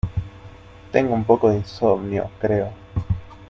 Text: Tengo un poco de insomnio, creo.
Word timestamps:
Tengo 0.91 1.13
un 1.13 1.23
poco 1.25 1.51
de 1.51 1.57
insomnio, 1.57 2.31
creo. 2.39 2.73